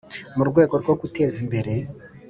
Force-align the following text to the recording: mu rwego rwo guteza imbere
mu 0.35 0.43
rwego 0.49 0.73
rwo 0.81 0.93
guteza 1.01 1.37
imbere 1.43 1.71